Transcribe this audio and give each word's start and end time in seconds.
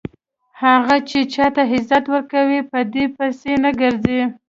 هغه 0.63 0.95
چې 1.09 1.19
چاته 1.33 1.63
عزت 1.73 2.03
ورکوي 2.13 2.61
په 2.71 2.79
دې 2.93 3.05
پسې 3.15 3.53
نه 3.63 3.71
ګرځي. 3.79 4.21